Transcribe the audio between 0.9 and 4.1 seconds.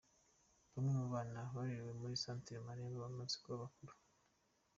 mu bana barerewe muri Centre Marembo bamaze kuba bakuru.